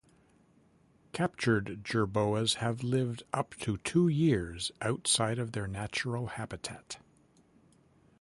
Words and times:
Captured 1.13 1.83
jerboas 1.83 2.55
have 2.55 2.81
lived 2.81 3.21
up 3.33 3.53
to 3.59 3.77
two 3.77 4.07
years 4.07 4.71
outside 4.81 5.37
of 5.37 5.51
their 5.51 5.67
natural 5.67 6.25
habitat. 6.25 6.97